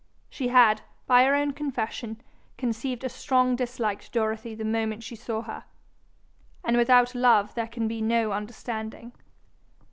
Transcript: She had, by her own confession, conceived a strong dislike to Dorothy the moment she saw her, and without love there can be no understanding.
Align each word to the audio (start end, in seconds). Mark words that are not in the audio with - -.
She 0.31 0.47
had, 0.47 0.81
by 1.05 1.25
her 1.25 1.35
own 1.35 1.51
confession, 1.51 2.19
conceived 2.57 3.03
a 3.03 3.07
strong 3.07 3.55
dislike 3.55 4.01
to 4.01 4.09
Dorothy 4.09 4.55
the 4.55 4.65
moment 4.65 5.03
she 5.03 5.15
saw 5.15 5.43
her, 5.43 5.65
and 6.63 6.75
without 6.75 7.13
love 7.13 7.53
there 7.53 7.67
can 7.67 7.87
be 7.87 8.01
no 8.01 8.31
understanding. 8.31 9.13